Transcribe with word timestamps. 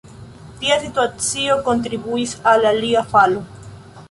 Tia 0.61 0.77
situacio 0.85 1.59
kontribuis 1.69 2.35
al 2.53 2.67
ilia 2.73 3.05
falo. 3.15 3.47